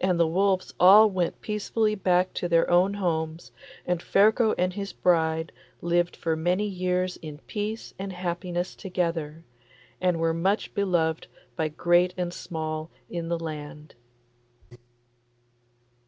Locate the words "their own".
2.48-2.94